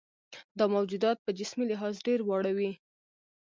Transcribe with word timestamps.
دا 0.57 0.65
موجودات 0.75 1.17
په 1.21 1.31
جسمي 1.39 1.65
لحاظ 1.71 1.93
ډېر 2.07 2.19
واړه 2.23 2.51
وي. 2.57 2.71